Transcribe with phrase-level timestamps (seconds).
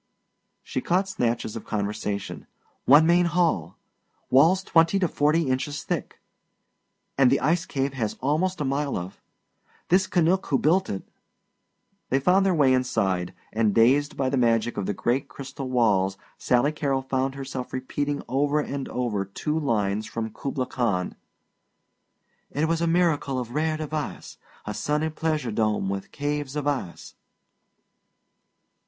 [0.63, 2.47] She caught snatches of conversation:
[2.85, 3.77] "One main hall"
[4.31, 6.19] "walls twenty to forty inches thick"
[7.19, 9.21] "and the ice cave has almost a mile of"
[9.89, 11.07] "this Canuck who built it"
[12.09, 16.17] They found their way inside, and dazed by the magic of the great crystal walls
[16.35, 21.13] Sally Carrol found herself repeating over and over two lines from "Kubla Khan":
[22.49, 27.13] "It was a miracle of rare device, A sunny pleasure dome with caves of ice!"